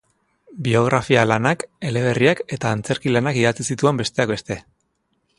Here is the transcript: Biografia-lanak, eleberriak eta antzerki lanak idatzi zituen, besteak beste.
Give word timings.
Biografia-lanak, 0.67 1.65
eleberriak 1.89 2.41
eta 2.57 2.71
antzerki 2.77 3.13
lanak 3.15 3.37
idatzi 3.43 3.67
zituen, 3.75 4.01
besteak 4.03 4.33
beste. 4.37 4.57